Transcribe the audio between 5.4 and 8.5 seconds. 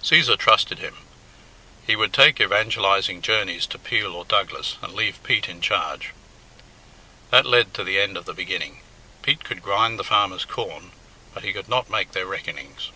in charge. That led to the end of the